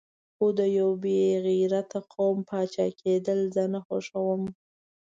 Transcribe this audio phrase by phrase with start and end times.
[0.35, 4.41] خو د یو بې غیرته قوم پاچا کېدل زه نه خوښوم.